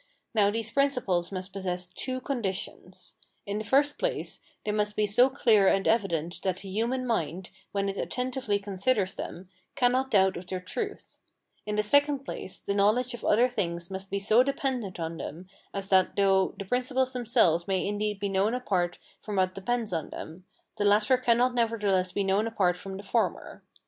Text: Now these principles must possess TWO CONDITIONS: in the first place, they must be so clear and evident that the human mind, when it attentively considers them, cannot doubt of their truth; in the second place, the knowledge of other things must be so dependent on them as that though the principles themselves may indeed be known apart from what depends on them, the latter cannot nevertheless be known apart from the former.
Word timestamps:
Now 0.33 0.49
these 0.49 0.71
principles 0.71 1.31
must 1.31 1.53
possess 1.53 1.85
TWO 1.89 2.21
CONDITIONS: 2.21 3.17
in 3.45 3.59
the 3.59 3.63
first 3.63 3.99
place, 3.99 4.39
they 4.65 4.71
must 4.71 4.95
be 4.95 5.05
so 5.05 5.29
clear 5.29 5.67
and 5.67 5.87
evident 5.87 6.41
that 6.41 6.55
the 6.57 6.69
human 6.69 7.05
mind, 7.05 7.51
when 7.71 7.87
it 7.87 7.99
attentively 7.99 8.57
considers 8.57 9.13
them, 9.13 9.47
cannot 9.75 10.09
doubt 10.09 10.37
of 10.37 10.47
their 10.47 10.59
truth; 10.59 11.19
in 11.67 11.75
the 11.75 11.83
second 11.83 12.25
place, 12.25 12.57
the 12.57 12.73
knowledge 12.73 13.13
of 13.13 13.23
other 13.23 13.47
things 13.47 13.91
must 13.91 14.09
be 14.09 14.17
so 14.19 14.41
dependent 14.41 14.99
on 14.99 15.17
them 15.17 15.47
as 15.71 15.89
that 15.89 16.15
though 16.15 16.55
the 16.57 16.65
principles 16.65 17.13
themselves 17.13 17.67
may 17.67 17.85
indeed 17.85 18.19
be 18.19 18.27
known 18.27 18.55
apart 18.55 18.97
from 19.21 19.35
what 19.35 19.53
depends 19.53 19.93
on 19.93 20.09
them, 20.09 20.45
the 20.77 20.83
latter 20.83 21.15
cannot 21.15 21.53
nevertheless 21.53 22.11
be 22.11 22.23
known 22.23 22.47
apart 22.47 22.75
from 22.75 22.97
the 22.97 23.03
former. 23.03 23.61